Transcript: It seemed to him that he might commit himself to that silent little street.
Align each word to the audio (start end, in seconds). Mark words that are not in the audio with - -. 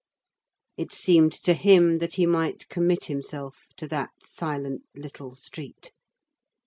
It 0.77 0.91
seemed 0.91 1.31
to 1.43 1.53
him 1.53 1.97
that 1.97 2.15
he 2.15 2.25
might 2.25 2.67
commit 2.69 3.03
himself 3.03 3.67
to 3.77 3.87
that 3.89 4.09
silent 4.23 4.81
little 4.95 5.35
street. 5.35 5.93